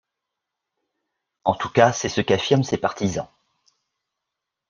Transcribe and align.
En 1.43 1.53
tout 1.53 1.69
cas 1.69 1.93
c'est 1.93 2.09
ce 2.09 2.21
qu'affirment 2.21 2.63
ses 2.63 2.79
partisans. 2.79 3.27